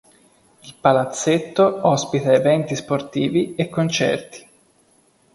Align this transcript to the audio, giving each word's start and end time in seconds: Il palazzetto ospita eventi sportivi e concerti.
Il 0.63 0.73
palazzetto 0.81 1.87
ospita 1.87 2.33
eventi 2.33 2.73
sportivi 2.75 3.53
e 3.53 3.69
concerti. 3.69 4.47